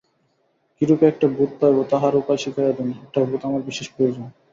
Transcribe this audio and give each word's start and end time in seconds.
কিরূপে 0.75 1.05
একটি 1.07 1.25
ভূত 1.35 1.51
পাইব 1.59 1.77
তাহার 1.91 2.13
উপায় 2.15 2.39
শিখাইয়া 2.43 2.73
দিন, 2.77 2.89
একটি 3.05 3.19
ভূত 3.29 3.41
আমার 3.45 3.61
বিশেষ 3.69 3.87
প্রয়োজন। 3.95 4.25